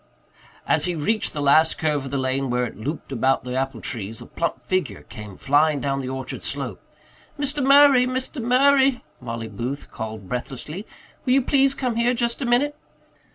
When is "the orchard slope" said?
5.99-6.81